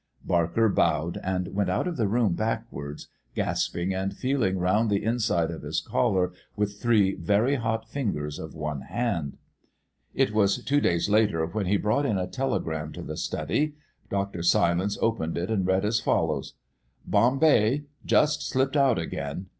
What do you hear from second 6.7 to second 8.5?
three very hot fingers